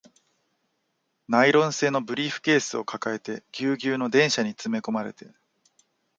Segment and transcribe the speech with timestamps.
[1.27, 5.31] ナイロン製のブリーフケースを抱えて、ギュウギュウの電車に詰め込まれて